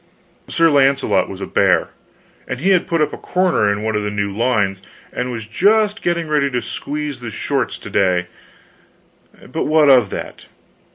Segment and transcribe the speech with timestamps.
[0.47, 1.89] Sir Launcelot was a bear,
[2.47, 4.81] and he had put up a corner in one of the new lines,
[5.13, 8.25] and was just getting ready to squeeze the shorts to day;
[9.45, 10.47] but what of that?